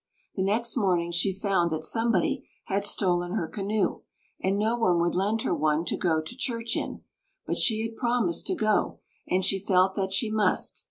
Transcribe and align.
The 0.33 0.41
next 0.41 0.75
morning 0.75 1.11
she 1.11 1.31
found 1.31 1.69
that 1.69 1.83
somebody 1.83 2.49
had 2.63 2.85
stolen 2.85 3.33
her 3.33 3.47
canoe, 3.47 4.01
and 4.41 4.57
no 4.57 4.75
one 4.75 4.99
would 4.99 5.13
lend 5.13 5.43
her 5.43 5.53
one 5.53 5.85
to 5.85 5.95
go 5.95 6.23
to 6.23 6.35
church 6.35 6.75
in. 6.75 7.03
But 7.45 7.59
she 7.59 7.83
had 7.85 7.95
promised 7.95 8.47
to 8.47 8.55
go, 8.55 8.97
and 9.27 9.45
she 9.45 9.59
felt 9.59 9.93
that 9.93 10.11
she 10.11 10.31
must. 10.31 10.79